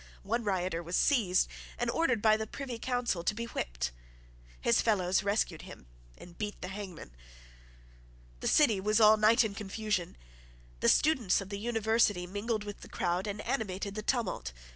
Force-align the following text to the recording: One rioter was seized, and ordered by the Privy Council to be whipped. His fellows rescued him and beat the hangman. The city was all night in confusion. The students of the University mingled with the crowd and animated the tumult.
One 0.23 0.43
rioter 0.43 0.81
was 0.81 0.97
seized, 0.97 1.47
and 1.77 1.87
ordered 1.91 2.23
by 2.23 2.35
the 2.35 2.47
Privy 2.47 2.79
Council 2.79 3.23
to 3.23 3.35
be 3.35 3.45
whipped. 3.45 3.91
His 4.59 4.81
fellows 4.81 5.21
rescued 5.21 5.61
him 5.61 5.85
and 6.17 6.39
beat 6.39 6.59
the 6.59 6.69
hangman. 6.69 7.11
The 8.39 8.47
city 8.47 8.79
was 8.81 8.99
all 8.99 9.15
night 9.17 9.43
in 9.43 9.53
confusion. 9.53 10.17
The 10.79 10.89
students 10.89 11.39
of 11.39 11.49
the 11.49 11.59
University 11.59 12.25
mingled 12.25 12.63
with 12.63 12.81
the 12.81 12.89
crowd 12.89 13.27
and 13.27 13.41
animated 13.41 13.93
the 13.93 14.01
tumult. 14.01 14.53